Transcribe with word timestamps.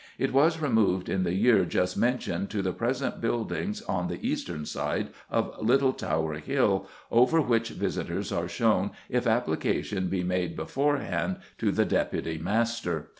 It 0.17 0.33
was 0.33 0.59
removed 0.59 1.09
in 1.09 1.21
the 1.21 1.35
year 1.35 1.63
just 1.63 1.95
mentioned 1.95 2.49
to 2.49 2.63
the 2.63 2.73
present 2.73 3.21
buildings 3.21 3.83
on 3.83 4.07
the 4.07 4.19
eastern 4.27 4.65
side 4.65 5.09
of 5.29 5.53
Little 5.61 5.93
Tower 5.93 6.39
Hill, 6.39 6.87
over 7.11 7.39
which 7.39 7.69
visitors 7.69 8.31
are 8.31 8.47
shown 8.47 8.93
if 9.09 9.27
application 9.27 10.07
be 10.07 10.23
made 10.23 10.55
beforehand 10.55 11.35
to 11.59 11.71
the 11.71 11.85
Deputy 11.85 12.39
Master. 12.39 13.09